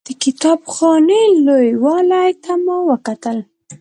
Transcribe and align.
د 0.07 0.09
کتاب 0.23 0.59
خانې 0.73 1.23
لوی 1.45 1.69
والي 1.83 2.27
ته 2.43 2.51
مو 2.63 2.77
وکتل. 2.89 3.37